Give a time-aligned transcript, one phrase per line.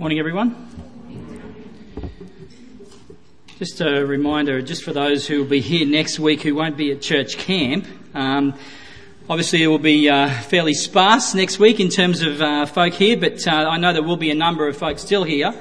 [0.00, 0.56] Morning, everyone.
[3.58, 6.90] Just a reminder, just for those who will be here next week who won't be
[6.90, 7.86] at church camp.
[8.14, 8.54] Um,
[9.28, 13.14] obviously, it will be uh, fairly sparse next week in terms of uh, folk here,
[13.14, 15.52] but uh, I know there will be a number of folks still here.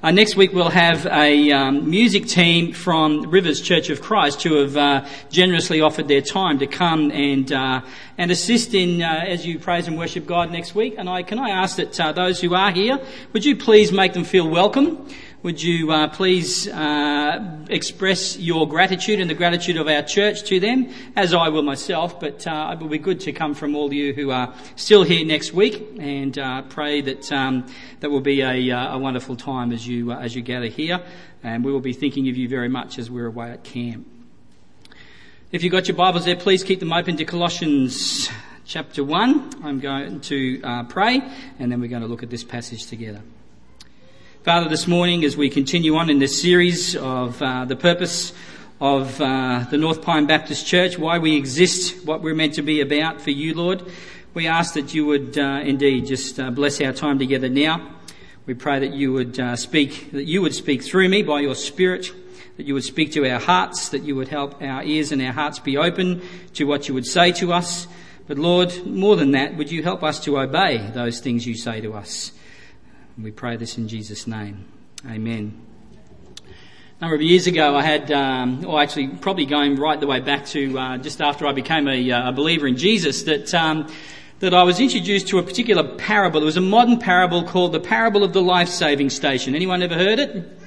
[0.00, 4.54] Uh, next week we'll have a um, music team from Rivers Church of Christ who
[4.60, 7.80] have uh, generously offered their time to come and uh,
[8.16, 10.94] and assist in uh, as you praise and worship God next week.
[10.98, 13.00] And I can I ask that uh, those who are here,
[13.32, 15.08] would you please make them feel welcome?
[15.44, 20.58] Would you uh, please uh, express your gratitude and the gratitude of our church to
[20.58, 22.18] them, as I will myself.
[22.18, 25.04] But uh, it will be good to come from all of you who are still
[25.04, 27.66] here next week, and uh, pray that um,
[28.00, 31.00] that will be a, uh, a, wonderful time as you uh, as you gather here.
[31.44, 34.08] And we will be thinking of you very much as we're away at camp.
[35.52, 38.28] If you've got your Bibles there, please keep them open to Colossians
[38.66, 39.52] chapter one.
[39.62, 41.22] I'm going to pray,
[41.60, 43.22] and then we're going to look at this passage together.
[44.44, 48.32] Father, this morning as we continue on in this series of uh, the purpose
[48.80, 52.80] of uh, the North Pine Baptist Church, why we exist, what we're meant to be
[52.80, 53.82] about for you, Lord,
[54.34, 57.90] we ask that you would uh, indeed just uh, bless our time together now.
[58.46, 61.56] We pray that you would uh, speak, that you would speak through me by your
[61.56, 62.12] Spirit,
[62.56, 65.32] that you would speak to our hearts, that you would help our ears and our
[65.32, 66.22] hearts be open
[66.54, 67.88] to what you would say to us.
[68.28, 71.80] But Lord, more than that, would you help us to obey those things you say
[71.80, 72.30] to us?
[73.18, 74.64] And we pray this in Jesus' name.
[75.04, 75.60] Amen.
[76.46, 80.20] A number of years ago, I had, um, or actually probably going right the way
[80.20, 83.92] back to uh, just after I became a, uh, a believer in Jesus, that um,
[84.38, 86.42] that I was introduced to a particular parable.
[86.42, 89.56] It was a modern parable called the parable of the life-saving station.
[89.56, 90.60] Anyone ever heard it?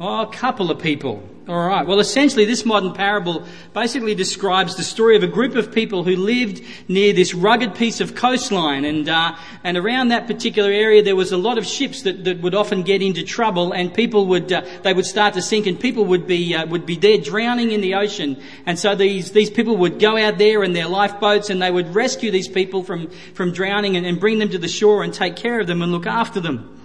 [0.00, 1.28] Oh, a couple of people.
[1.48, 1.84] All right.
[1.84, 6.14] Well, essentially, this modern parable basically describes the story of a group of people who
[6.14, 11.16] lived near this rugged piece of coastline, and uh, and around that particular area there
[11.16, 14.52] was a lot of ships that, that would often get into trouble, and people would
[14.52, 17.72] uh, they would start to sink, and people would be uh, would be there drowning
[17.72, 21.50] in the ocean, and so these these people would go out there in their lifeboats,
[21.50, 24.68] and they would rescue these people from from drowning, and, and bring them to the
[24.68, 26.78] shore and take care of them and look after them.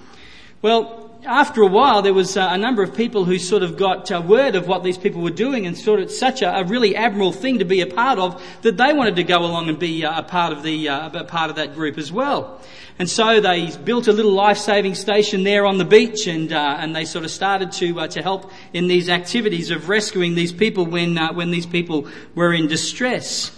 [0.63, 4.11] Well, after a while, there was uh, a number of people who sort of got
[4.11, 6.95] uh, word of what these people were doing and thought it such a, a, really
[6.95, 10.05] admirable thing to be a part of that they wanted to go along and be
[10.05, 12.61] uh, a part of the uh, a part of that group as well.
[12.99, 16.95] And so they built a little life-saving station there on the beach, and uh, and
[16.95, 20.85] they sort of started to uh, to help in these activities of rescuing these people
[20.85, 23.51] when when these people were in distress.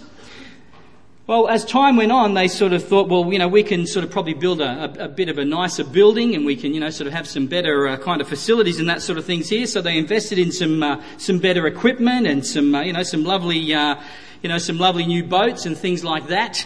[1.28, 4.04] Well, as time went on, they sort of thought, well, you know, we can sort
[4.04, 6.78] of probably build a, a, a bit of a nicer building and we can, you
[6.78, 9.48] know, sort of have some better uh, kind of facilities and that sort of things
[9.48, 9.66] here.
[9.66, 13.24] So they invested in some, uh, some better equipment and some, uh, you know, some
[13.24, 13.96] lovely, uh,
[14.40, 16.64] you know, some lovely new boats and things like that.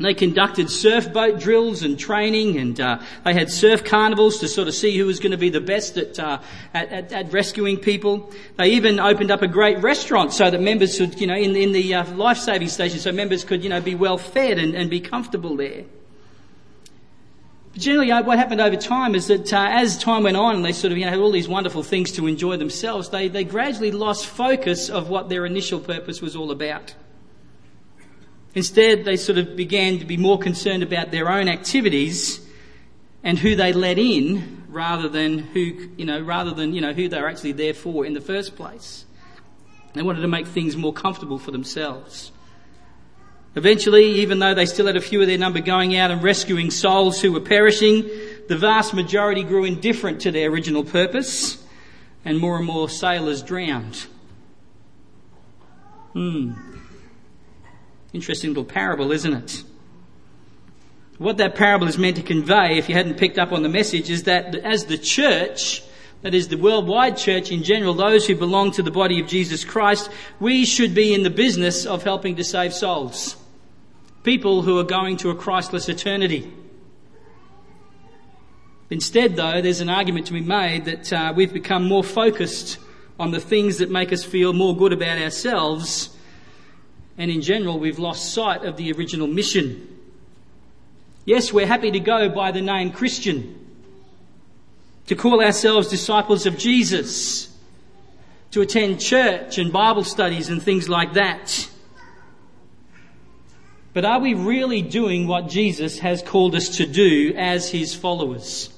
[0.00, 4.68] They conducted surf boat drills and training, and uh, they had surf carnivals to sort
[4.68, 6.38] of see who was going to be the best at, uh,
[6.72, 8.32] at, at, at, rescuing people.
[8.56, 11.72] They even opened up a great restaurant so that members could, you know, in, in
[11.72, 15.00] the uh, life-saving station, so members could, you know, be well fed and, and be
[15.00, 15.84] comfortable there.
[17.72, 20.64] But generally, uh, what happened over time is that uh, as time went on, and
[20.64, 23.08] they sort of, you know, had all these wonderful things to enjoy themselves.
[23.08, 26.94] They they gradually lost focus of what their initial purpose was all about.
[28.58, 32.44] Instead, they sort of began to be more concerned about their own activities
[33.22, 37.06] and who they let in rather than who, you know, rather than, you know, who
[37.06, 39.04] they were actually there for in the first place.
[39.94, 42.32] They wanted to make things more comfortable for themselves.
[43.54, 46.72] Eventually, even though they still had a few of their number going out and rescuing
[46.72, 48.10] souls who were perishing,
[48.48, 51.64] the vast majority grew indifferent to their original purpose
[52.24, 54.04] and more and more sailors drowned.
[56.12, 56.67] Hmm.
[58.18, 59.62] Interesting little parable, isn't it?
[61.18, 64.10] What that parable is meant to convey, if you hadn't picked up on the message,
[64.10, 65.84] is that as the church,
[66.22, 69.64] that is the worldwide church in general, those who belong to the body of Jesus
[69.64, 73.36] Christ, we should be in the business of helping to save souls.
[74.24, 76.52] People who are going to a Christless eternity.
[78.90, 82.78] Instead, though, there's an argument to be made that uh, we've become more focused
[83.20, 86.16] on the things that make us feel more good about ourselves
[87.18, 89.86] and in general, we've lost sight of the original mission.
[91.24, 93.66] Yes, we're happy to go by the name Christian,
[95.08, 97.52] to call ourselves disciples of Jesus,
[98.52, 101.68] to attend church and Bible studies and things like that.
[103.92, 108.70] But are we really doing what Jesus has called us to do as his followers?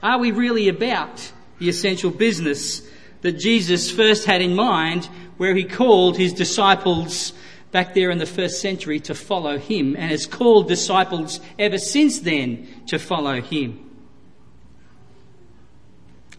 [0.00, 2.88] Are we really about the essential business
[3.22, 5.06] that Jesus first had in mind
[5.36, 7.32] where he called his disciples
[7.70, 12.20] back there in the first century to follow him and has called disciples ever since
[12.20, 13.84] then to follow him.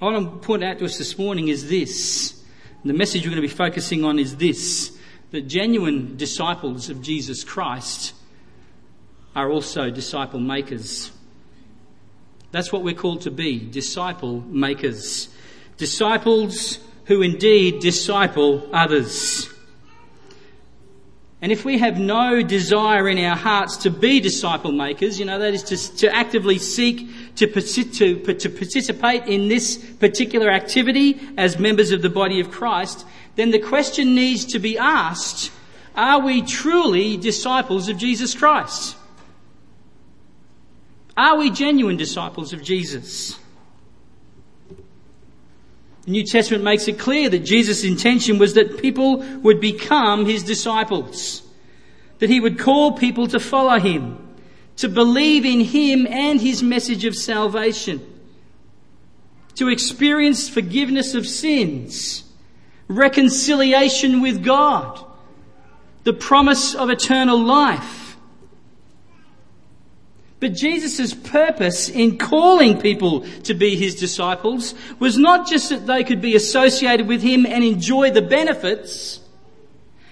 [0.01, 2.41] I want to point out to us this morning is this.
[2.85, 4.97] The message we're going to be focusing on is this
[5.31, 8.15] that genuine disciples of Jesus Christ
[9.35, 11.11] are also disciple makers.
[12.51, 15.29] That's what we're called to be disciple makers.
[15.79, 19.49] Disciples who indeed disciple others.
[21.41, 25.39] And if we have no desire in our hearts to be disciple makers, you know,
[25.39, 31.57] that is to, to actively seek to, to, to participate in this particular activity as
[31.57, 33.05] members of the body of Christ,
[33.37, 35.51] then the question needs to be asked,
[35.95, 38.97] are we truly disciples of Jesus Christ?
[41.15, 43.39] Are we genuine disciples of Jesus?
[46.09, 50.41] The New Testament makes it clear that Jesus' intention was that people would become his
[50.41, 51.43] disciples,
[52.17, 54.17] that he would call people to follow him,
[54.77, 58.01] to believe in him and his message of salvation,
[59.53, 62.23] to experience forgiveness of sins,
[62.87, 65.05] reconciliation with God,
[66.05, 67.98] the promise of eternal life
[70.39, 76.03] but Jesus' purpose in calling people to be his disciples was not just that they
[76.03, 79.19] could be associated with him and enjoy the benefits,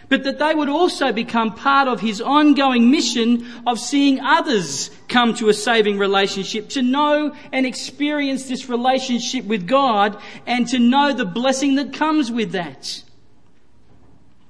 [0.10, 5.34] but that they would also become part of his ongoing mission of seeing others come
[5.36, 11.14] to a saving relationship, to know and experience this relationship with God and to know
[11.14, 13.04] the blessing that comes with that.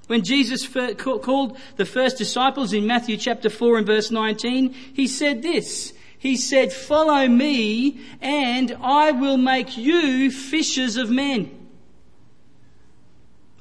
[0.07, 5.42] When Jesus called the first disciples in Matthew chapter 4 and verse 19, he said
[5.42, 5.94] this.
[6.18, 11.51] He said, follow me and I will make you fishers of men.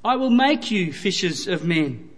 [0.04, 2.08] I will make you fishers of men.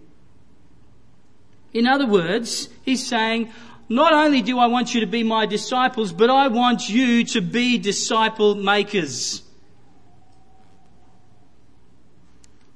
[1.72, 3.50] In other words, he's saying,
[3.88, 7.40] not only do I want you to be my disciples, but I want you to
[7.40, 9.42] be disciple makers.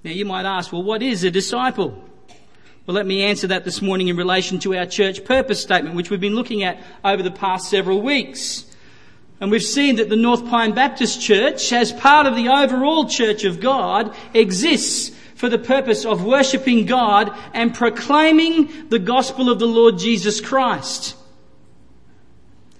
[0.04, 1.90] Now you might ask, well, what is a disciple?
[2.86, 6.10] Well, let me answer that this morning in relation to our church purpose statement, which
[6.10, 8.66] we've been looking at over the past several weeks.
[9.40, 13.44] And we've seen that the North Pine Baptist Church, as part of the overall Church
[13.44, 19.66] of God, exists for the purpose of worshipping God and proclaiming the gospel of the
[19.66, 21.16] Lord Jesus Christ.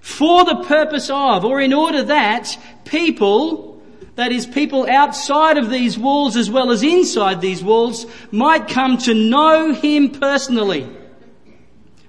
[0.01, 3.72] For the purpose of, or in order that people
[4.14, 8.99] that is, people outside of these walls as well as inside these walls might come
[8.99, 10.87] to know Him personally.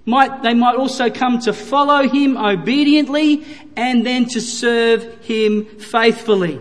[0.06, 3.46] Might, they might also come to follow Him obediently
[3.78, 6.60] and then to serve Him faithfully.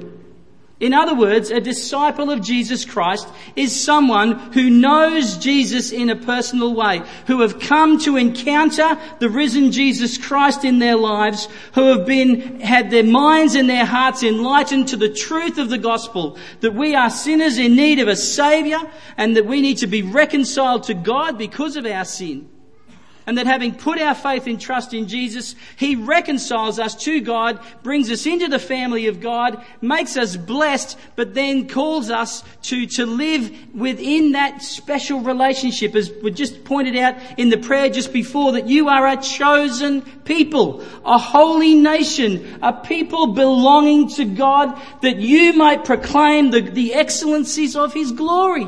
[0.82, 6.17] In other words, a disciple of Jesus Christ is someone who knows Jesus in a
[6.17, 11.96] personal way, who have come to encounter the risen Jesus Christ in their lives, who
[11.96, 16.37] have been, had their minds and their hearts enlightened to the truth of the gospel,
[16.62, 18.81] that we are sinners in need of a savior
[19.17, 22.49] and that we need to be reconciled to God because of our sin
[23.26, 27.60] and that having put our faith and trust in Jesus, He reconciles us to God,
[27.82, 32.86] brings us into the family of God, makes us blessed, but then calls us to,
[32.86, 38.12] to live within that special relationship, as we just pointed out in the prayer just
[38.12, 44.81] before, that you are a chosen people, a holy nation, a people belonging to God,
[45.02, 48.67] that you might proclaim the, the excellencies of His glory.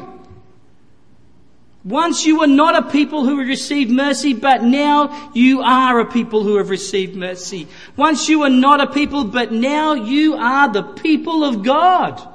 [1.85, 6.43] Once you were not a people who received mercy, but now you are a people
[6.43, 7.69] who have received mercy.
[7.95, 12.27] Once you were not a people, but now you are the people of God.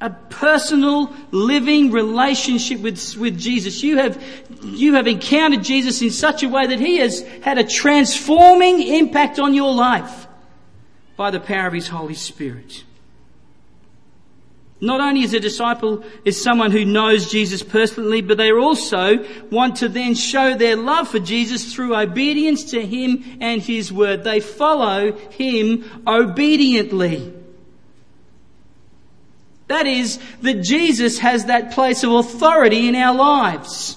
[0.00, 3.82] A personal living relationship with, with Jesus.
[3.82, 4.22] You have,
[4.62, 9.40] you have encountered Jesus in such a way that He has had a transforming impact
[9.40, 10.28] on your life
[11.16, 12.84] by the power of His Holy Spirit.
[14.80, 19.76] Not only is a disciple is someone who knows Jesus personally, but they also want
[19.76, 24.22] to then show their love for Jesus through obedience to Him and His word.
[24.22, 27.34] They follow Him obediently.
[29.66, 33.96] That is, that Jesus has that place of authority in our lives.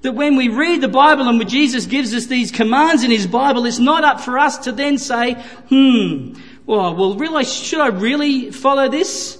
[0.00, 3.26] That when we read the Bible and when Jesus gives us these commands in His
[3.26, 5.34] Bible, it's not up for us to then say,
[5.68, 6.32] hmm,
[6.64, 9.39] well, well, really, should I really follow this?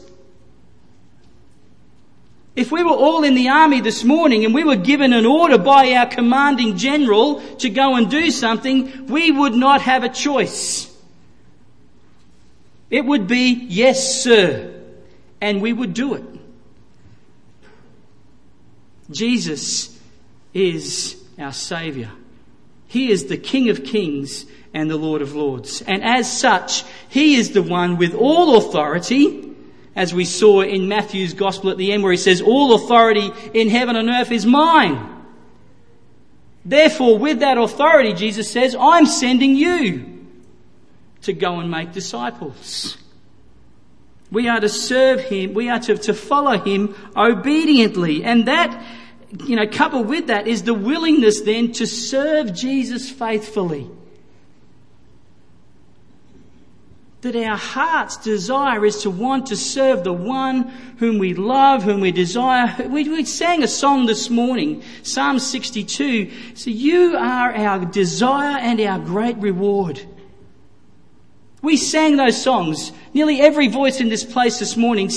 [2.56, 5.56] If we were all in the army this morning and we were given an order
[5.56, 10.90] by our commanding general to go and do something, we would not have a choice.
[12.90, 14.74] It would be, yes, sir.
[15.40, 16.24] And we would do it.
[19.10, 19.98] Jesus
[20.52, 22.10] is our Saviour.
[22.88, 25.82] He is the King of Kings and the Lord of Lords.
[25.82, 29.49] And as such, He is the one with all authority,
[29.96, 33.68] as we saw in Matthew's Gospel at the end where He says, all authority in
[33.68, 35.16] heaven and earth is mine.
[36.64, 40.26] Therefore, with that authority, Jesus says, I'm sending you
[41.22, 42.96] to go and make disciples.
[44.30, 48.22] We are to serve Him, we are to, to follow Him obediently.
[48.22, 48.84] And that,
[49.44, 53.90] you know, coupled with that is the willingness then to serve Jesus faithfully.
[57.22, 60.62] That our heart's desire is to want to serve the one
[60.98, 62.74] whom we love, whom we desire.
[62.88, 66.30] We, we sang a song this morning, Psalm 62.
[66.54, 70.00] So you are our desire and our great reward.
[71.62, 72.90] We sang those songs.
[73.12, 75.10] Nearly every voice in this place this morning,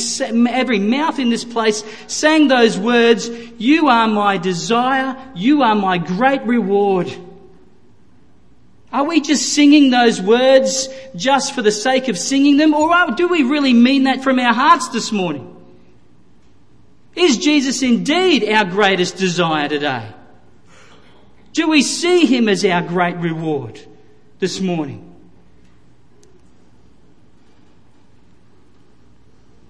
[0.49, 5.99] every mouth in this place sang those words, You are my desire, you are my
[5.99, 7.15] great reward.
[8.93, 13.27] Are we just singing those words just for the sake of singing them, or do
[13.27, 15.49] we really mean that from our hearts this morning?
[17.15, 20.07] Is Jesus indeed our greatest desire today?
[21.53, 23.79] Do we see him as our great reward
[24.37, 25.09] this morning?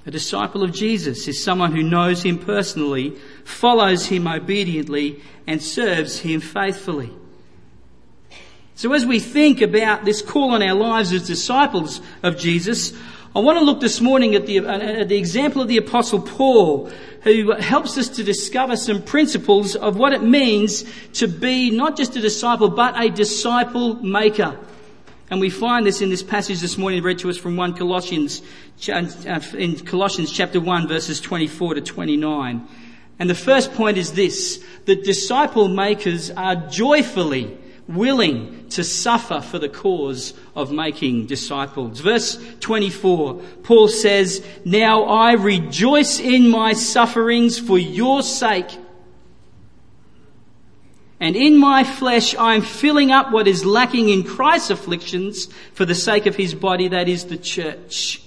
[0.06, 3.12] A disciple of Jesus is someone who knows him personally,
[3.46, 7.12] follows him obediently, and serves him faithfully.
[8.76, 12.92] So as we think about this call on our lives as disciples of Jesus,
[13.36, 16.20] I want to look this morning at the, uh, at the example of the apostle
[16.20, 21.98] Paul, who helps us to discover some principles of what it means to be not
[21.98, 24.58] just a disciple, but a disciple maker.
[25.30, 28.42] And we find this in this passage this morning read to us from 1 Colossians,
[28.90, 32.68] uh, in Colossians chapter 1 verses 24 to 29.
[33.20, 39.60] And the first point is this, that disciple makers are joyfully willing to suffer for
[39.60, 42.00] the cause of making disciples.
[42.00, 48.78] Verse 24, Paul says, Now I rejoice in my sufferings for your sake.
[51.20, 55.86] And in my flesh I am filling up what is lacking in Christ's afflictions for
[55.86, 58.23] the sake of his body, that is the church.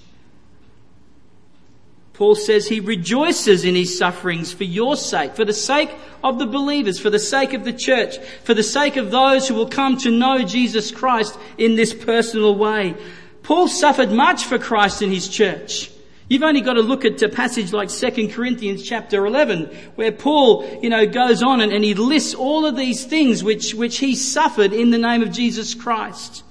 [2.16, 5.94] Paul says he rejoices in his sufferings for your sake, for the sake
[6.24, 9.54] of the believers, for the sake of the church, for the sake of those who
[9.54, 12.94] will come to know Jesus Christ in this personal way.
[13.42, 15.90] Paul suffered much for Christ in his church.
[16.26, 20.66] You've only got to look at a passage like 2 Corinthians chapter 11, where Paul,
[20.82, 24.14] you know, goes on and, and he lists all of these things which, which he
[24.14, 26.44] suffered in the name of Jesus Christ.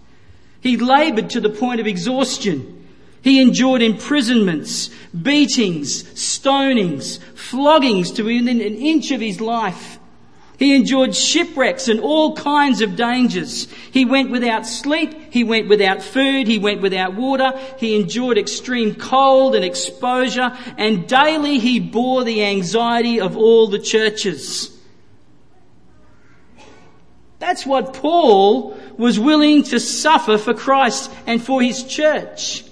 [0.62, 2.85] He labored to the point of exhaustion.
[3.25, 9.98] He endured imprisonments, beatings, stonings, floggings to within an inch of his life.
[10.60, 13.67] He endured shipwrecks and all kinds of dangers.
[13.91, 15.34] He went without sleep.
[15.34, 16.46] He went without food.
[16.46, 17.60] He went without water.
[17.79, 23.79] He endured extreme cold and exposure and daily he bore the anxiety of all the
[23.79, 24.70] churches.
[27.39, 32.65] That's what Paul was willing to suffer for Christ and for his church.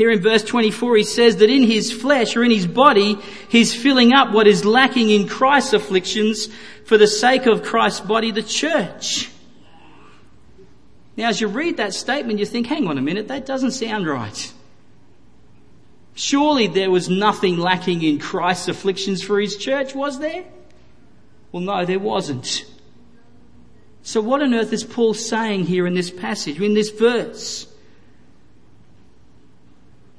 [0.00, 3.18] Here in verse 24 he says that in his flesh or in his body
[3.50, 6.48] he's filling up what is lacking in Christ's afflictions
[6.86, 9.30] for the sake of Christ's body, the church.
[11.18, 14.06] Now as you read that statement you think, hang on a minute, that doesn't sound
[14.06, 14.54] right.
[16.14, 20.46] Surely there was nothing lacking in Christ's afflictions for his church, was there?
[21.52, 22.64] Well no, there wasn't.
[24.02, 27.69] So what on earth is Paul saying here in this passage, in this verse?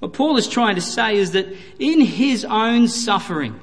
[0.02, 1.46] What Paul is trying to say is that
[1.78, 3.60] in his own suffering,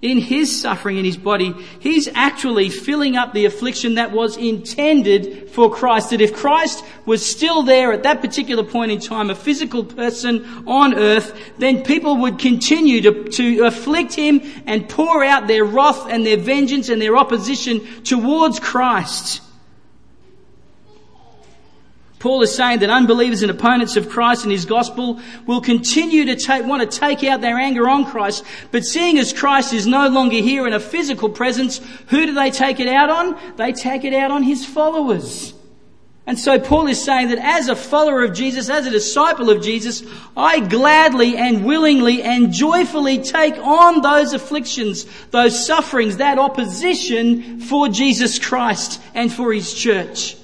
[0.00, 5.50] in his suffering in his body, he's actually filling up the affliction that was intended
[5.50, 6.10] for Christ.
[6.10, 10.68] That if Christ was still there at that particular point in time, a physical person
[10.68, 16.06] on earth, then people would continue to, to afflict him and pour out their wrath
[16.08, 19.42] and their vengeance and their opposition towards Christ.
[22.22, 26.36] Paul is saying that unbelievers and opponents of Christ and his gospel will continue to
[26.36, 30.06] take, want to take out their anger on Christ, but seeing as Christ is no
[30.06, 33.56] longer here in a physical presence, who do they take it out on?
[33.56, 35.52] They take it out on his followers.
[36.24, 39.60] And so Paul is saying that as a follower of Jesus, as a disciple of
[39.60, 40.04] Jesus,
[40.36, 47.88] I gladly and willingly and joyfully take on those afflictions, those sufferings, that opposition for
[47.88, 50.36] Jesus Christ and for his church.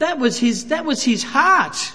[0.00, 1.92] That was his, that was his heart.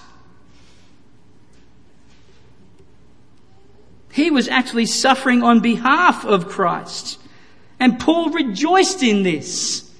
[4.14, 7.18] He was actually suffering on behalf of Christ.
[7.80, 9.92] And Paul rejoiced in this.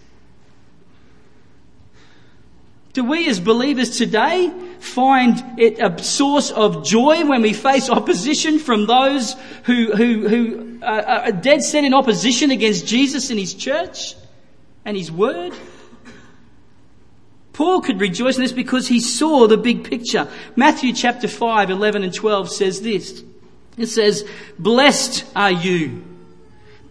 [2.94, 8.60] Do we as believers today find it a source of joy when we face opposition
[8.60, 9.34] from those
[9.64, 14.14] who, who, who are dead set in opposition against Jesus and His church
[14.86, 15.54] and His word?
[17.56, 20.28] Paul could rejoice in this because he saw the big picture.
[20.56, 23.24] Matthew chapter 5, 11 and 12 says this.
[23.78, 24.28] It says,
[24.60, 26.04] Blessed are you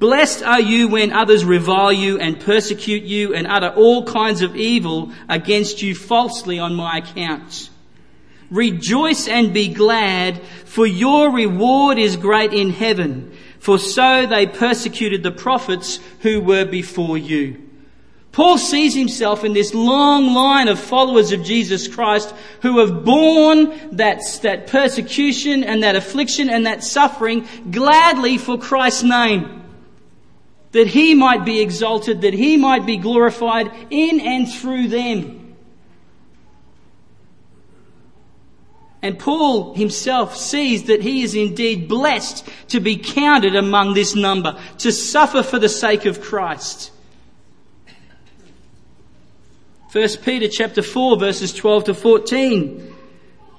[0.05, 4.55] Blessed are you when others revile you and persecute you and utter all kinds of
[4.55, 7.71] evil against you falsely on my account.
[8.51, 15.23] Rejoice and be glad, for your reward is great in heaven, for so they persecuted
[15.23, 17.64] the prophets who were before you.
[18.35, 23.97] Paul sees himself in this long line of followers of Jesus Christ who have borne
[23.97, 29.63] that, that persecution and that affliction and that suffering gladly for Christ's name
[30.73, 35.55] that he might be exalted, that he might be glorified in and through them.
[39.01, 44.61] And Paul himself sees that he is indeed blessed to be counted among this number,
[44.79, 46.91] to suffer for the sake of Christ.
[49.95, 52.97] 1 Peter chapter 4 verses 12 to 14.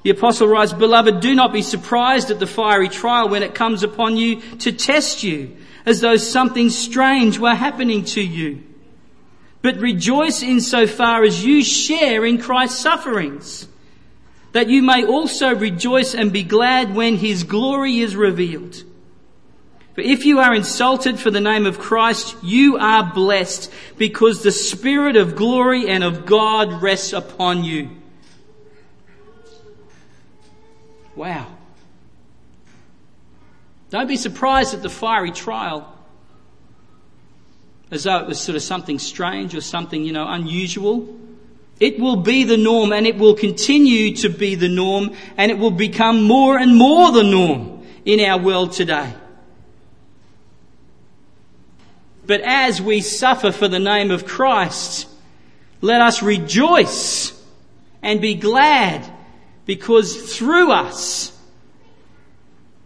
[0.03, 3.83] The apostle writes, Beloved, do not be surprised at the fiery trial when it comes
[3.83, 8.61] upon you to test you as though something strange were happening to you.
[9.61, 13.69] But rejoice insofar as you share in Christ's sufferings,
[14.51, 18.83] that you may also rejoice and be glad when his glory is revealed.
[19.95, 24.51] For if you are insulted for the name of Christ, you are blessed because the
[24.51, 27.89] Spirit of glory and of God rests upon you.
[31.15, 31.47] Wow.
[33.89, 35.93] Don't be surprised at the fiery trial
[37.89, 41.07] as though it was sort of something strange or something, you know, unusual.
[41.79, 45.57] It will be the norm and it will continue to be the norm and it
[45.57, 49.13] will become more and more the norm in our world today.
[52.27, 55.07] But as we suffer for the name of Christ,
[55.81, 57.31] let us rejoice
[58.01, 59.05] and be glad
[59.65, 61.31] because through us,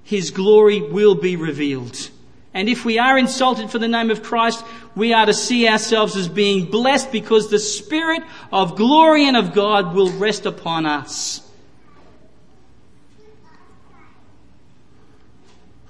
[0.03, 2.09] his glory will be revealed.
[2.53, 6.15] And if we are insulted for the name of Christ, we are to see ourselves
[6.15, 11.47] as being blessed because the Spirit of glory and of God will rest upon us.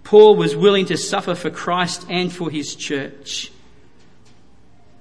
[0.10, 3.52] Paul was willing to suffer for Christ and for his church.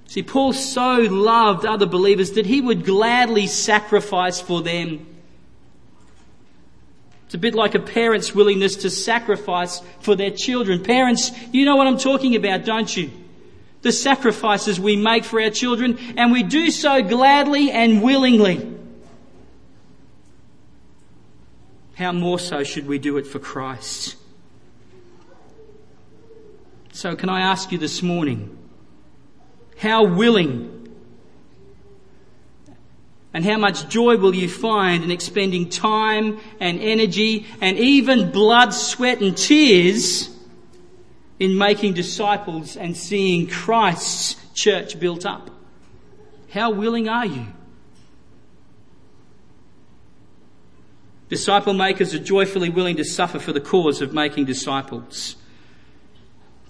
[0.06, 5.06] See, Paul so loved other believers that he would gladly sacrifice for them.
[7.24, 10.82] It's a bit like a parent's willingness to sacrifice for their children.
[10.82, 13.10] Parents, you know what I'm talking about, don't you?
[13.80, 18.76] The sacrifices we make for our children, and we do so gladly and willingly.
[21.94, 24.16] How more so should we do it for Christ?
[26.98, 28.58] So, can I ask you this morning,
[29.76, 30.88] how willing
[33.32, 38.70] and how much joy will you find in expending time and energy and even blood,
[38.70, 40.28] sweat and tears
[41.38, 45.50] in making disciples and seeing Christ's church built up?
[46.50, 47.46] How willing are you?
[51.28, 55.36] Disciple makers are joyfully willing to suffer for the cause of making disciples.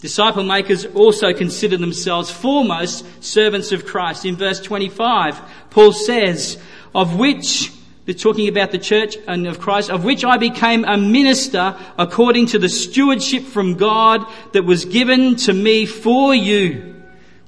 [0.00, 4.24] Disciple makers also consider themselves foremost servants of Christ.
[4.24, 6.56] In verse 25, Paul says,
[6.94, 7.72] of which,
[8.04, 12.46] they're talking about the church and of Christ, of which I became a minister according
[12.46, 16.94] to the stewardship from God that was given to me for you.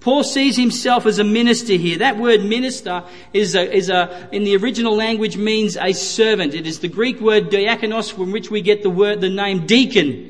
[0.01, 1.99] Paul sees himself as a minister here.
[1.99, 6.55] That word minister is a, is a, in the original language means a servant.
[6.55, 10.30] It is the Greek word diakonos from which we get the word, the name deacon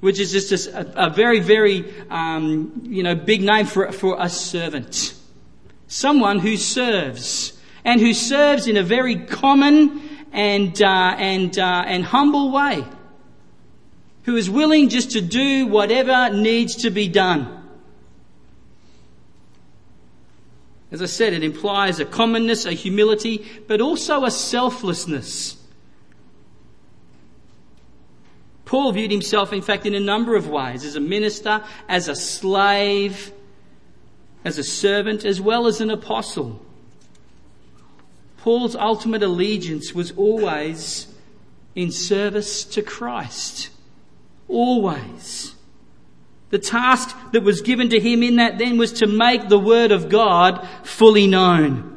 [0.00, 4.28] which is just a, a very, very, um, you know, big name for, for a
[4.28, 5.14] servant.
[5.88, 10.00] Someone who serves and who serves in a very common
[10.32, 12.84] and, uh, and, uh, and humble way.
[14.24, 17.62] Who is willing just to do whatever needs to be done.
[20.90, 25.55] As I said, it implies a commonness, a humility, but also a selflessness.
[28.66, 32.16] Paul viewed himself, in fact, in a number of ways as a minister, as a
[32.16, 33.32] slave,
[34.44, 36.60] as a servant, as well as an apostle.
[38.38, 41.06] Paul's ultimate allegiance was always
[41.76, 43.70] in service to Christ.
[44.48, 45.54] Always.
[46.50, 49.92] The task that was given to him in that then was to make the Word
[49.92, 51.95] of God fully known.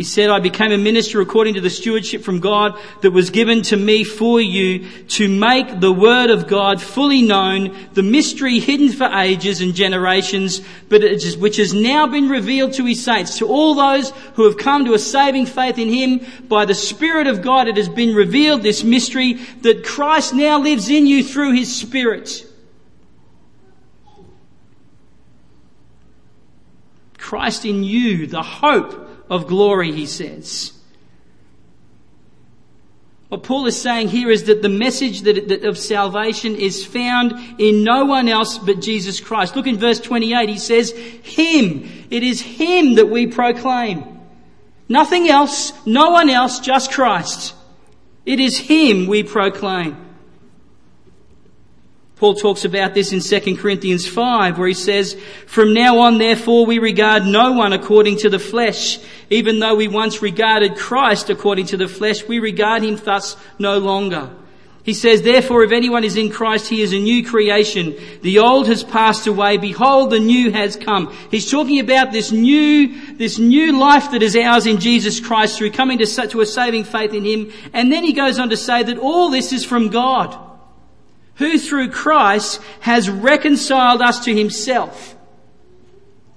[0.00, 3.60] He said, I became a minister according to the stewardship from God that was given
[3.64, 8.88] to me for you to make the word of God fully known, the mystery hidden
[8.92, 11.02] for ages and generations, but
[11.38, 14.94] which has now been revealed to his saints, to all those who have come to
[14.94, 16.26] a saving faith in him.
[16.48, 20.88] By the Spirit of God, it has been revealed this mystery that Christ now lives
[20.88, 22.46] in you through his Spirit.
[27.18, 30.72] Christ in you, the hope of glory, he says.
[33.28, 37.32] What Paul is saying here is that the message that, that, of salvation is found
[37.60, 39.54] in no one else but Jesus Christ.
[39.54, 41.88] Look in verse 28, he says, Him.
[42.10, 44.20] It is Him that we proclaim.
[44.88, 47.54] Nothing else, no one else, just Christ.
[48.26, 50.08] It is Him we proclaim.
[52.20, 55.16] Paul talks about this in 2 Corinthians 5 where he says,
[55.46, 58.98] From now on therefore we regard no one according to the flesh.
[59.30, 63.78] Even though we once regarded Christ according to the flesh, we regard him thus no
[63.78, 64.28] longer.
[64.82, 67.96] He says, therefore if anyone is in Christ, he is a new creation.
[68.22, 69.58] The old has passed away.
[69.58, 71.14] Behold, the new has come.
[71.30, 75.72] He's talking about this new, this new life that is ours in Jesus Christ through
[75.72, 77.52] coming to, to a saving faith in him.
[77.72, 80.36] And then he goes on to say that all this is from God
[81.36, 85.14] who through Christ has reconciled us to himself.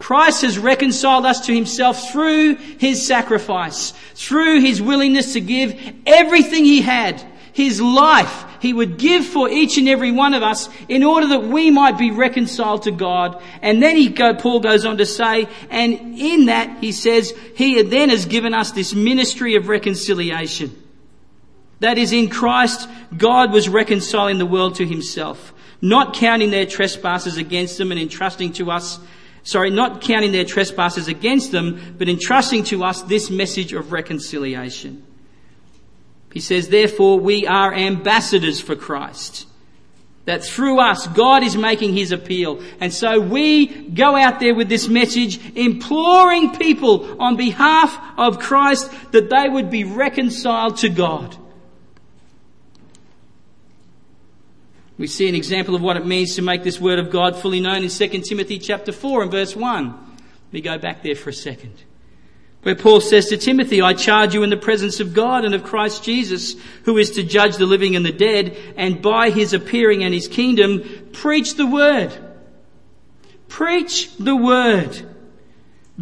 [0.04, 6.66] Christ has reconciled us to himself through his sacrifice, through his willingness to give everything
[6.66, 11.06] he had, his life, he would give for each and every one of us in
[11.06, 13.42] order that we might be reconciled to God.
[13.62, 17.82] And then he go, Paul goes on to say, and in that he says, he
[17.84, 20.76] then has given us this ministry of reconciliation.
[21.80, 27.38] That is, in Christ, God was reconciling the world to himself, not counting their trespasses
[27.38, 29.00] against them and entrusting to us,
[29.44, 35.04] sorry, not counting their trespasses against them, but entrusting to us this message of reconciliation.
[36.34, 39.46] He says, therefore, we are ambassadors for Christ.
[40.26, 42.64] That through us, God is making His appeal.
[42.80, 48.90] And so we go out there with this message, imploring people on behalf of Christ
[49.12, 51.38] that they would be reconciled to God.
[54.98, 57.60] We see an example of what it means to make this word of God fully
[57.60, 59.88] known in 2 Timothy chapter 4 and verse 1.
[59.88, 61.74] Let me go back there for a second.
[62.62, 65.64] Where Paul says to Timothy, I charge you in the presence of God and of
[65.64, 70.04] Christ Jesus, who is to judge the living and the dead, and by his appearing
[70.04, 72.14] and his kingdom, preach the word.
[73.50, 74.98] Preach the word.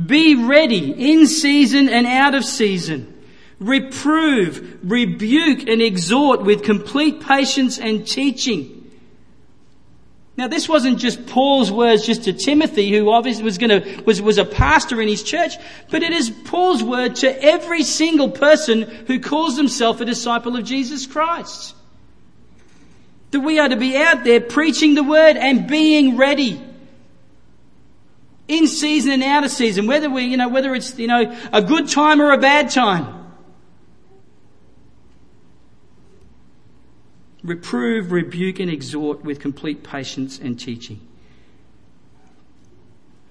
[0.05, 3.07] Be ready in season and out of season.
[3.59, 8.80] Reprove, rebuke and exhort with complete patience and teaching.
[10.41, 14.23] Now, this wasn't just Paul's words just to Timothy, who obviously was going to, was,
[14.23, 15.53] was a pastor in his church,
[15.91, 20.63] but it is Paul's word to every single person who calls himself a disciple of
[20.63, 21.75] Jesus Christ.
[23.29, 26.59] That we are to be out there preaching the word and being ready.
[28.47, 31.61] In season and out of season, whether we, you know, whether it's, you know, a
[31.61, 33.20] good time or a bad time.
[37.51, 41.05] Reprove, rebuke, and exhort with complete patience and teaching.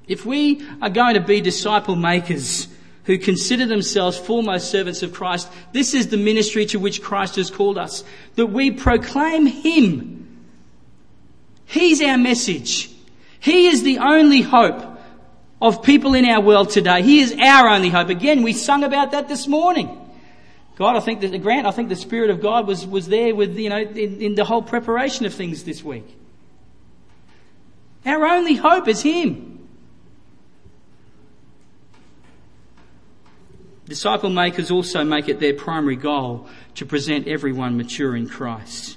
[0.06, 2.68] If we are going to be disciple makers
[3.04, 7.50] who consider themselves foremost servants of Christ, this is the ministry to which Christ has
[7.50, 8.04] called us.
[8.34, 10.44] That we proclaim Him.
[11.64, 12.90] He's our message.
[13.38, 14.98] He is the only hope
[15.62, 17.00] of people in our world today.
[17.00, 18.10] He is our only hope.
[18.10, 20.09] Again, we sung about that this morning.
[20.80, 23.34] God, I think that the grant, I think the Spirit of God was, was there
[23.34, 26.16] with, you know, in, in the whole preparation of things this week.
[28.06, 29.68] Our only hope is Him.
[33.84, 38.96] Disciple makers also make it their primary goal to present everyone mature in Christ.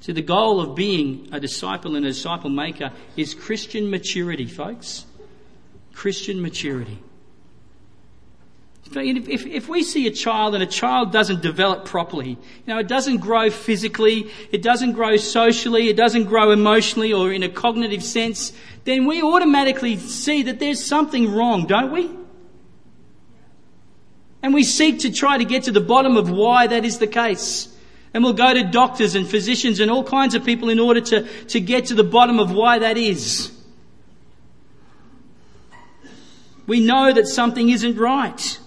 [0.00, 5.04] See, the goal of being a disciple and a disciple maker is Christian maturity, folks.
[5.92, 6.98] Christian maturity.
[8.94, 12.88] If, if we see a child and a child doesn't develop properly, you know, it
[12.88, 18.02] doesn't grow physically, it doesn't grow socially, it doesn't grow emotionally or in a cognitive
[18.02, 18.52] sense,
[18.84, 22.10] then we automatically see that there's something wrong, don't we?
[24.42, 27.08] And we seek to try to get to the bottom of why that is the
[27.08, 27.68] case.
[28.14, 31.22] And we'll go to doctors and physicians and all kinds of people in order to,
[31.46, 33.50] to get to the bottom of why that is.
[36.66, 38.58] We know that something isn't right.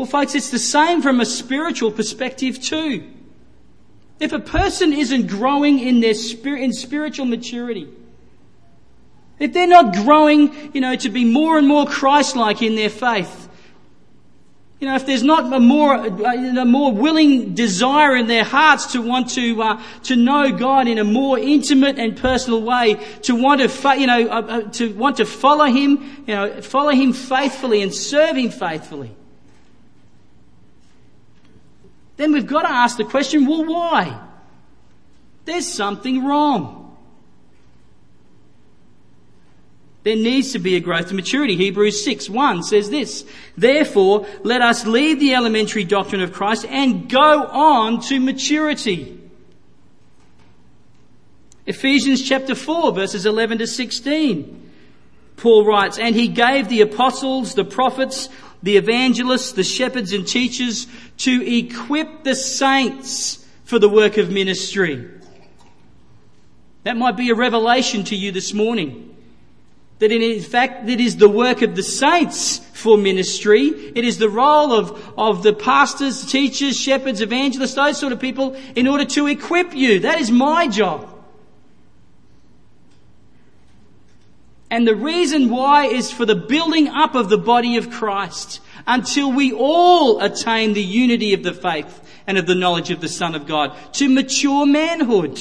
[0.00, 3.06] Well, folks, it's the same from a spiritual perspective too.
[4.18, 7.86] If a person isn't growing in their spirit, in spiritual maturity,
[9.38, 13.50] if they're not growing, you know, to be more and more Christ-like in their faith,
[14.80, 19.02] you know, if there's not a more, a more willing desire in their hearts to
[19.02, 23.60] want to, uh, to know God in a more intimate and personal way, to want
[23.60, 27.82] to, you know, uh, uh, to want to follow Him, you know, follow Him faithfully
[27.82, 29.14] and serve Him faithfully,
[32.20, 34.20] then we've got to ask the question, well, why?
[35.46, 36.76] There's something wrong.
[40.02, 41.56] There needs to be a growth to maturity.
[41.56, 43.24] Hebrews 6 1 says this,
[43.56, 49.18] Therefore, let us leave the elementary doctrine of Christ and go on to maturity.
[51.66, 54.70] Ephesians chapter 4 verses 11 to 16.
[55.36, 58.28] Paul writes, And he gave the apostles, the prophets,
[58.62, 60.86] the evangelists, the shepherds and teachers
[61.18, 65.08] to equip the saints for the work of ministry.
[66.84, 69.10] That might be a revelation to you this morning
[70.00, 73.68] that in fact it is the work of the saints for ministry.
[73.68, 78.56] It is the role of, of the pastors, teachers, shepherds, evangelists, those sort of people
[78.74, 80.00] in order to equip you.
[80.00, 81.06] That is my job.
[84.70, 89.32] And the reason why is for the building up of the body of Christ until
[89.32, 93.34] we all attain the unity of the faith and of the knowledge of the Son
[93.34, 95.40] of God to mature manhood.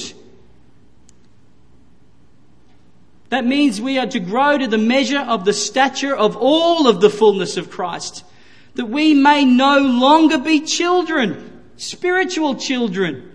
[3.29, 6.99] That means we are to grow to the measure of the stature of all of
[6.99, 8.25] the fullness of Christ.
[8.73, 13.28] That we may no longer be children, spiritual children,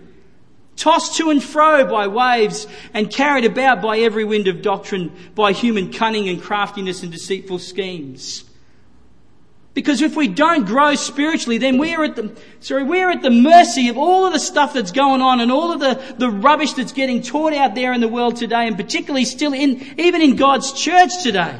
[0.75, 5.51] tossed to and fro by waves and carried about by every wind of doctrine, by
[5.51, 8.43] human cunning and craftiness and deceitful schemes.
[9.73, 13.89] Because if we don't grow spiritually, then we're at the, sorry, we're at the mercy
[13.89, 16.93] of all of the stuff that's going on and all of the, the rubbish that's
[16.93, 20.71] getting taught out there in the world today and particularly still in, even in God's
[20.71, 21.59] church today.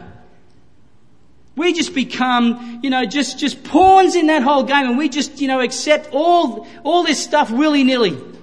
[1.58, 5.42] We just become, you know, just, just pawns in that whole game and we just,
[5.42, 8.35] you know, accept all, all this stuff willy-nilly.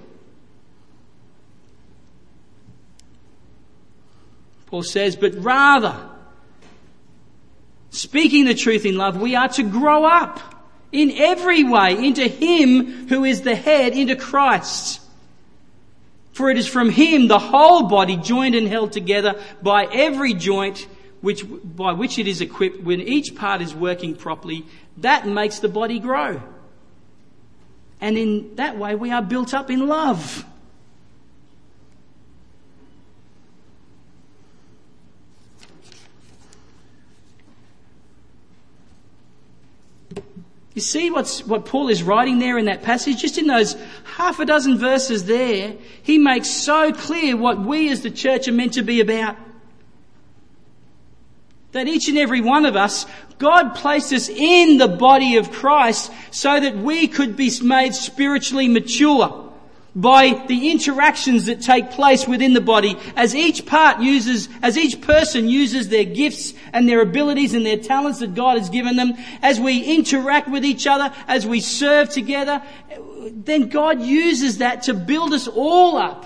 [4.73, 5.95] Paul says, but rather,
[7.91, 10.39] speaking the truth in love, we are to grow up
[10.91, 14.99] in every way into Him who is the head, into Christ.
[16.31, 20.87] For it is from Him the whole body joined and held together by every joint
[21.21, 24.65] which, by which it is equipped when each part is working properly,
[24.97, 26.41] that makes the body grow.
[28.01, 30.43] And in that way we are built up in love.
[40.73, 43.21] You see what's, what Paul is writing there in that passage?
[43.21, 48.01] Just in those half a dozen verses there, he makes so clear what we as
[48.01, 49.37] the church are meant to be about.
[51.73, 53.05] That each and every one of us,
[53.37, 58.67] God placed us in the body of Christ so that we could be made spiritually
[58.67, 59.42] mature
[59.95, 65.01] by the interactions that take place within the body as each part uses, as each
[65.01, 69.13] person uses their gifts and their abilities and their talents that God has given them,
[69.41, 72.61] as we interact with each other, as we serve together,
[73.31, 76.25] then God uses that to build us all up.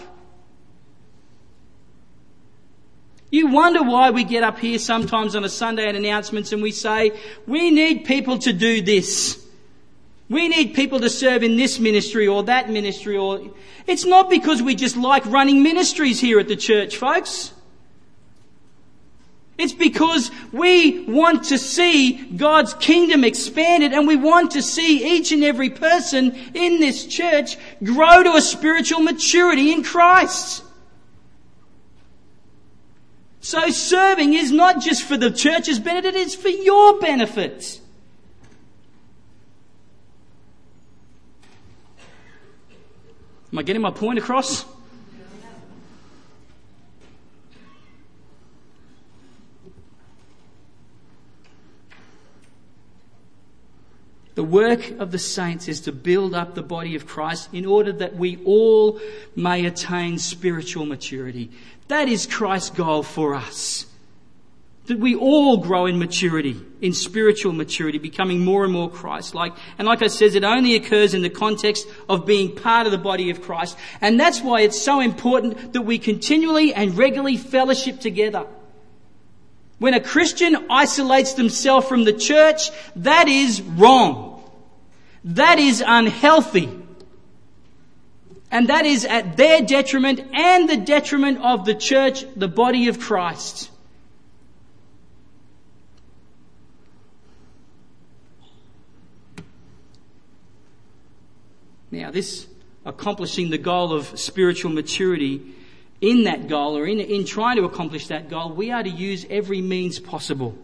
[3.29, 6.71] You wonder why we get up here sometimes on a Sunday at announcements and we
[6.71, 7.11] say,
[7.45, 9.45] we need people to do this.
[10.29, 13.51] We need people to serve in this ministry or that ministry or,
[13.85, 17.53] it's not because we just like running ministries here at the church, folks.
[19.57, 25.31] It's because we want to see God's kingdom expanded and we want to see each
[25.31, 30.63] and every person in this church grow to a spiritual maturity in Christ.
[33.39, 37.79] So serving is not just for the church's benefit, it's for your benefit.
[43.51, 44.65] Am I getting my point across?
[54.35, 57.91] The work of the saints is to build up the body of Christ in order
[57.93, 58.99] that we all
[59.35, 61.49] may attain spiritual maturity.
[61.87, 63.86] That is Christ's goal for us
[64.87, 69.53] that we all grow in maturity, in spiritual maturity, becoming more and more Christ-like.
[69.77, 72.97] And like I says, it only occurs in the context of being part of the
[72.97, 73.77] body of Christ.
[73.99, 78.45] And that's why it's so important that we continually and regularly fellowship together.
[79.77, 84.49] When a Christian isolates themselves from the church, that is wrong.
[85.23, 86.69] That is unhealthy.
[88.49, 93.01] And that is at their detriment and the detriment of the church, the body of
[93.01, 93.69] Christ.
[101.91, 102.47] Now, this
[102.85, 105.41] accomplishing the goal of spiritual maturity,
[105.99, 109.25] in that goal or in, in trying to accomplish that goal, we are to use
[109.29, 110.57] every means possible.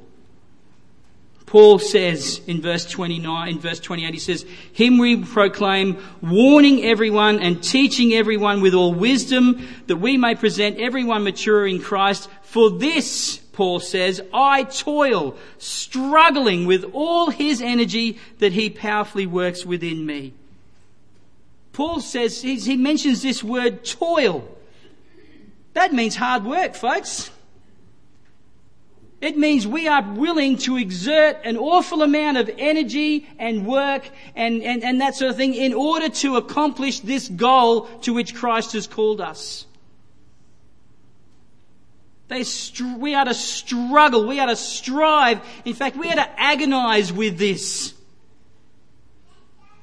[1.46, 7.40] Paul says in verse 29, in verse 28, he says, Him we proclaim, warning everyone
[7.40, 12.30] and teaching everyone with all wisdom, that we may present everyone mature in Christ.
[12.44, 19.66] For this, Paul says, I toil, struggling with all his energy that he powerfully works
[19.66, 20.34] within me.
[21.74, 24.48] Paul says, he mentions this word toil.
[25.74, 27.32] That means hard work, folks.
[29.20, 34.62] It means we are willing to exert an awful amount of energy and work and,
[34.62, 38.74] and, and that sort of thing in order to accomplish this goal to which Christ
[38.74, 39.66] has called us.
[42.28, 42.44] They,
[42.98, 44.28] we are to struggle.
[44.28, 45.42] We are to strive.
[45.66, 47.94] In fact, we are to agonize with this.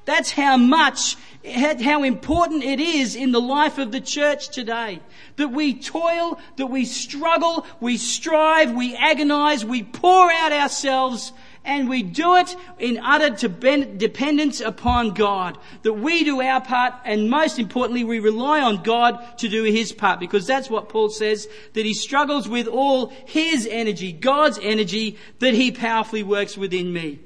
[0.05, 4.99] That's how much, how important it is in the life of the church today.
[5.37, 11.87] That we toil, that we struggle, we strive, we agonize, we pour out ourselves, and
[11.87, 15.57] we do it in utter dependence upon God.
[15.83, 19.91] That we do our part, and most importantly, we rely on God to do His
[19.91, 25.17] part, because that's what Paul says, that he struggles with all His energy, God's energy,
[25.39, 27.19] that He powerfully works within me.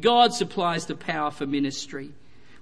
[0.00, 2.10] God supplies the power for ministry.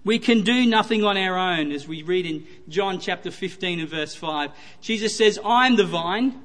[0.05, 3.88] We can do nothing on our own, as we read in John chapter 15 and
[3.88, 4.51] verse 5.
[4.81, 6.40] Jesus says, I'm the vine,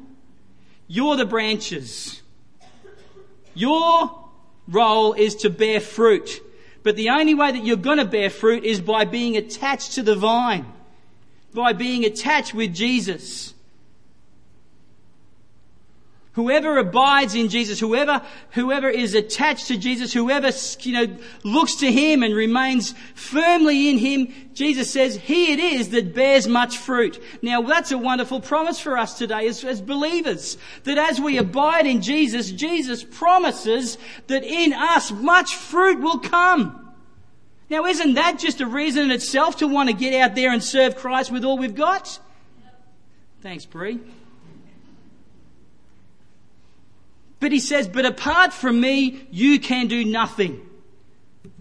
[0.87, 2.21] you're the branches.
[3.53, 4.29] Your
[4.67, 6.41] role is to bear fruit.
[6.83, 10.03] But the only way that you're going to bear fruit is by being attached to
[10.03, 10.71] the vine,
[11.53, 13.53] by being attached with Jesus.
[16.37, 18.21] Whoever abides in Jesus, whoever,
[18.51, 23.97] whoever is attached to Jesus, whoever, you know, looks to Him and remains firmly in
[23.97, 27.19] Him, Jesus says, He it is that bears much fruit.
[27.41, 30.59] Now that's a wonderful promise for us today as, as believers.
[30.83, 33.97] That as we abide in Jesus, Jesus promises
[34.27, 36.93] that in us much fruit will come.
[37.71, 40.63] Now isn't that just a reason in itself to want to get out there and
[40.63, 42.19] serve Christ with all we've got?
[43.41, 43.99] Thanks, Bree.
[47.39, 50.61] But he says, but apart from me, you can do nothing.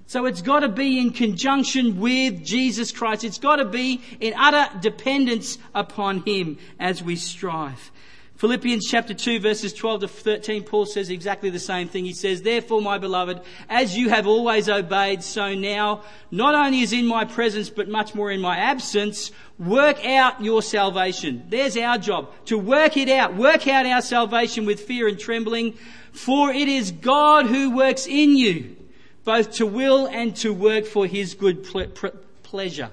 [0.07, 3.25] So it's got to be in conjunction with Jesus Christ.
[3.25, 7.91] It's got to be in utter dependence upon Him as we strive.
[8.37, 12.05] Philippians chapter 2 verses 12 to 13, Paul says exactly the same thing.
[12.05, 16.92] He says, Therefore, my beloved, as you have always obeyed, so now, not only is
[16.92, 21.44] in my presence, but much more in my absence, work out your salvation.
[21.49, 23.35] There's our job, to work it out.
[23.35, 25.72] Work out our salvation with fear and trembling,
[26.12, 28.77] for it is God who works in you,
[29.25, 32.90] both to will and to work for his good ple- pleasure.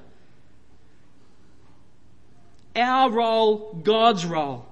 [2.78, 4.70] Our role, God's role.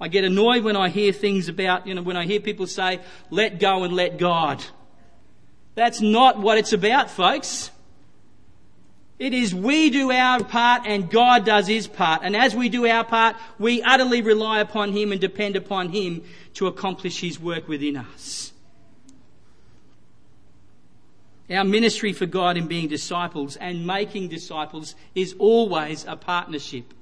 [0.00, 3.00] I get annoyed when I hear things about, you know, when I hear people say,
[3.30, 4.62] let go and let God.
[5.74, 7.70] That's not what it's about, folks.
[9.18, 12.20] It is we do our part and God does his part.
[12.22, 16.22] And as we do our part, we utterly rely upon him and depend upon him
[16.54, 18.52] to accomplish his work within us.
[21.48, 26.92] Our ministry for God in being disciples and making disciples is always a partnership.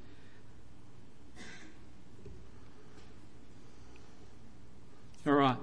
[5.26, 5.56] All right.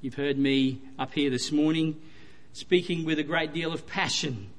[0.00, 2.00] You've heard me up here this morning
[2.52, 4.50] speaking with a great deal of passion.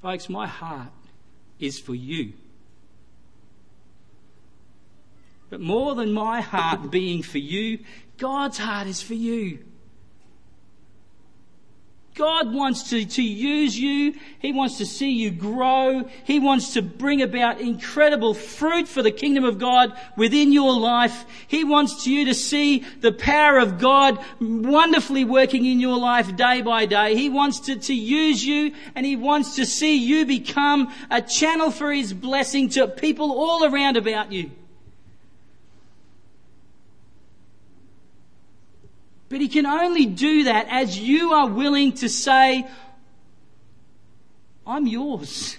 [0.00, 0.88] Folks, my heart
[1.60, 2.32] is for you.
[5.50, 7.80] But more than my heart being for you,
[8.16, 9.58] God's heart is for you.
[12.16, 14.14] God wants to, to use you.
[14.38, 16.08] He wants to see you grow.
[16.24, 21.26] He wants to bring about incredible fruit for the kingdom of God within your life.
[21.46, 26.62] He wants you to see the power of God wonderfully working in your life day
[26.62, 27.14] by day.
[27.14, 31.70] He wants to, to use you and he wants to see you become a channel
[31.70, 34.50] for his blessing to people all around about you.
[39.28, 42.66] But he can only do that as you are willing to say,
[44.66, 45.58] I'm yours.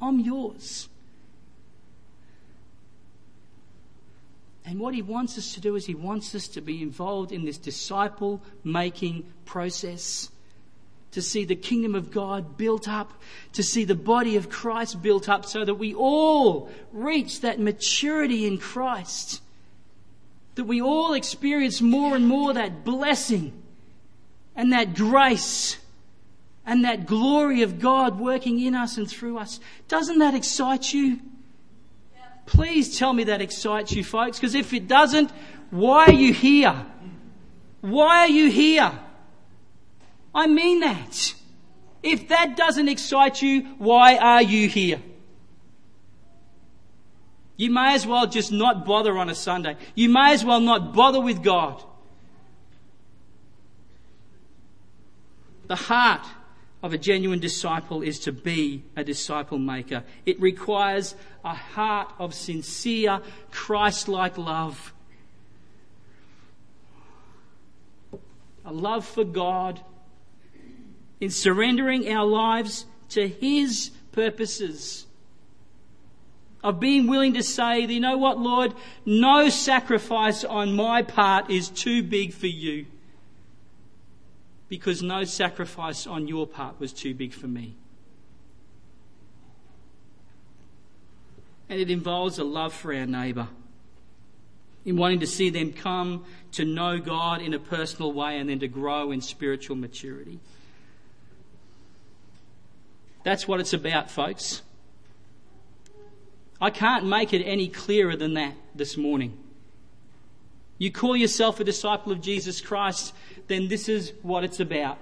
[0.00, 0.88] I'm yours.
[4.66, 7.44] And what he wants us to do is he wants us to be involved in
[7.44, 10.30] this disciple making process.
[11.12, 13.12] To see the kingdom of God built up,
[13.52, 18.46] to see the body of Christ built up so that we all reach that maturity
[18.46, 19.40] in Christ
[20.54, 23.52] that we all experience more and more that blessing
[24.54, 25.78] and that grace
[26.66, 29.60] and that glory of God working in us and through us.
[29.88, 31.20] Doesn't that excite you?
[32.46, 35.30] Please tell me that excites you, folks, because if it doesn't,
[35.70, 36.86] why are you here?
[37.80, 38.92] Why are you here?
[40.34, 41.34] I mean that.
[42.02, 45.00] If that doesn't excite you, why are you here?
[47.56, 49.76] You may as well just not bother on a Sunday.
[49.94, 51.82] You may as well not bother with God.
[55.66, 56.26] The heart
[56.82, 60.02] of a genuine disciple is to be a disciple maker.
[60.26, 64.92] It requires a heart of sincere, Christ like love.
[68.66, 69.80] A love for God
[71.20, 75.06] in surrendering our lives to His purposes
[76.64, 78.72] of being willing to say, you know what, Lord,
[79.04, 82.86] no sacrifice on my part is too big for you.
[84.70, 87.76] Because no sacrifice on your part was too big for me.
[91.68, 93.48] And it involves a love for our neighbour.
[94.86, 98.60] In wanting to see them come to know God in a personal way and then
[98.60, 100.40] to grow in spiritual maturity.
[103.22, 104.62] That's what it's about, folks.
[106.64, 109.36] I can't make it any clearer than that this morning.
[110.78, 113.12] You call yourself a disciple of Jesus Christ,
[113.48, 114.96] then this is what it's about.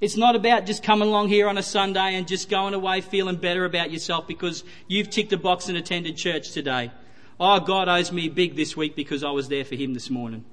[0.00, 3.36] It's not about just coming along here on a Sunday and just going away feeling
[3.36, 6.90] better about yourself because you've ticked a box and attended church today.
[7.38, 10.44] Oh, God owes me big this week because I was there for Him this morning.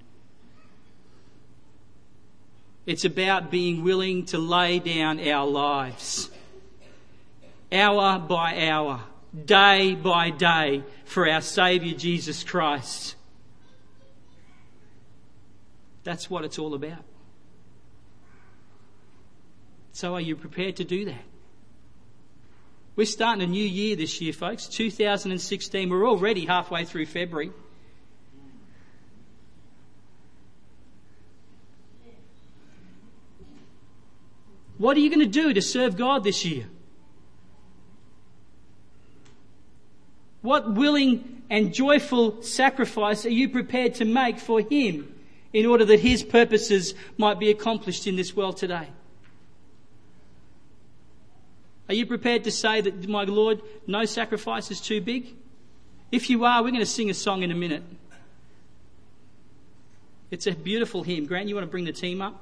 [2.86, 6.30] It's about being willing to lay down our lives,
[7.72, 9.02] hour by hour,
[9.46, 13.16] day by day for our Saviour Jesus Christ.
[16.04, 17.04] That's what it's all about.
[19.92, 21.24] So, are you prepared to do that?
[22.96, 24.68] We're starting a new year this year, folks.
[24.68, 25.90] 2016.
[25.90, 27.52] We're already halfway through February.
[34.78, 36.66] What are you going to do to serve God this year?
[40.42, 45.14] What willing and joyful sacrifice are you prepared to make for Him
[45.52, 48.88] in order that His purposes might be accomplished in this world today?
[51.88, 55.36] Are you prepared to say that, my Lord, no sacrifice is too big?
[56.12, 57.84] If you are, we're going to sing a song in a minute.
[60.30, 61.26] It's a beautiful hymn.
[61.26, 62.40] Grant, you want to bring the team up?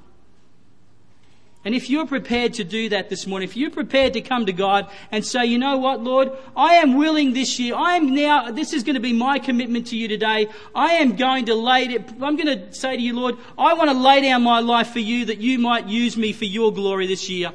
[1.67, 4.53] And if you're prepared to do that this morning, if you're prepared to come to
[4.53, 8.51] God and say, you know what, Lord, I am willing this year, I am now,
[8.51, 10.47] this is going to be my commitment to you today.
[10.73, 13.89] I am going to lay it, I'm going to say to you, Lord, I want
[13.89, 17.05] to lay down my life for you that you might use me for your glory
[17.05, 17.51] this year.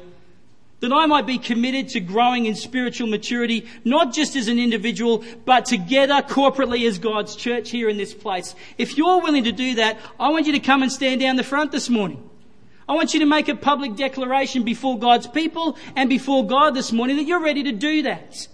[0.81, 5.23] That I might be committed to growing in spiritual maturity, not just as an individual,
[5.43, 8.53] but together corporately as God's church here in this place.
[8.77, 11.43] If you're willing to do that, I want you to come and stand down the
[11.43, 12.29] front this morning.
[12.87, 16.91] I want you to make a public declaration before God's people and before God this
[16.91, 18.47] morning that you're ready to do that.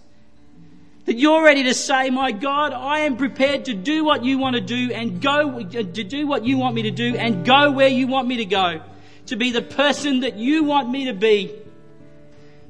[1.06, 4.56] That you're ready to say, my God, I am prepared to do what you want
[4.56, 7.72] to do and go, uh, to do what you want me to do and go
[7.72, 8.82] where you want me to go.
[9.28, 11.52] To be the person that you want me to be.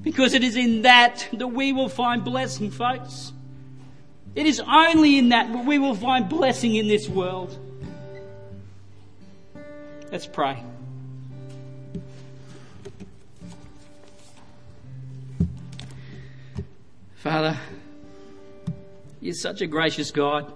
[0.01, 3.33] Because it is in that that we will find blessing, folks.
[4.35, 7.57] It is only in that that we will find blessing in this world.
[10.11, 10.63] Let's pray.
[17.19, 17.57] Father,
[19.19, 20.53] you're such a gracious God.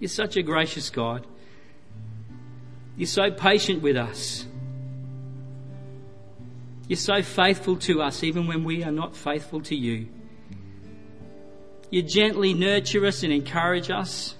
[0.00, 1.24] You're such a gracious God.
[2.96, 4.44] You're so patient with us.
[6.88, 10.08] You're so faithful to us even when we are not faithful to you.
[11.88, 14.34] You gently nurture us and encourage us.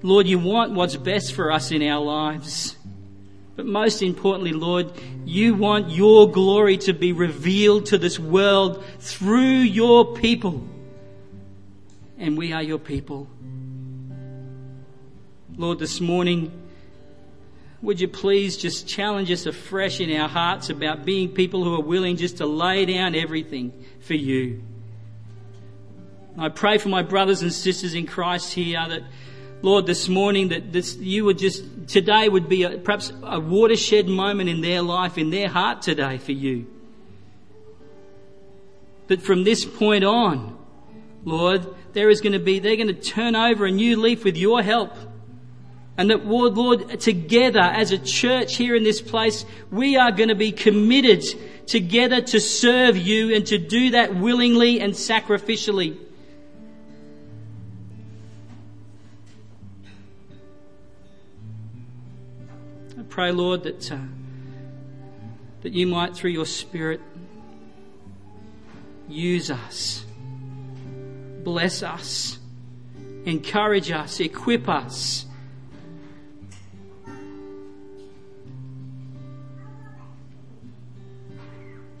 [0.00, 2.77] Lord, you want what's best for us in our lives.
[3.58, 4.92] But most importantly, Lord,
[5.24, 10.62] you want your glory to be revealed to this world through your people.
[12.18, 13.26] And we are your people.
[15.56, 16.52] Lord, this morning,
[17.82, 21.82] would you please just challenge us afresh in our hearts about being people who are
[21.82, 24.62] willing just to lay down everything for you?
[26.38, 29.02] I pray for my brothers and sisters in Christ here that
[29.60, 34.08] Lord, this morning that this, you would just, today would be a, perhaps a watershed
[34.08, 36.66] moment in their life, in their heart today for you.
[39.08, 40.56] That from this point on,
[41.24, 44.36] Lord, there is going to be, they're going to turn over a new leaf with
[44.36, 44.92] your help.
[45.96, 50.28] And that, Lord, Lord, together as a church here in this place, we are going
[50.28, 51.24] to be committed
[51.66, 55.98] together to serve you and to do that willingly and sacrificially.
[63.18, 63.98] Pray, Lord, that, uh,
[65.62, 67.00] that you might, through your Spirit,
[69.08, 70.04] use us,
[71.42, 72.38] bless us,
[73.24, 75.26] encourage us, equip us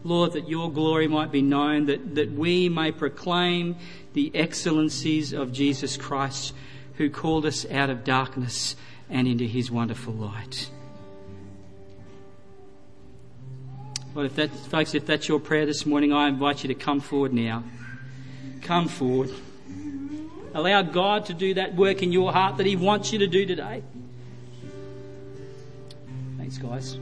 [0.04, 3.74] Lord, that your glory might be known, that, that we may proclaim
[4.12, 6.54] the excellencies of Jesus Christ,
[6.94, 8.76] who called us out of darkness
[9.10, 10.70] and into his wonderful light.
[14.18, 16.98] Lord, if that, folks, if that's your prayer this morning, I invite you to come
[16.98, 17.62] forward now.
[18.62, 19.30] Come forward.
[20.54, 23.46] Allow God to do that work in your heart that He wants you to do
[23.46, 23.84] today.
[26.36, 26.98] Thanks, guys.